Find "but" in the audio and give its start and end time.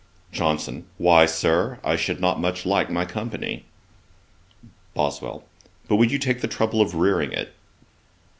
5.87-5.97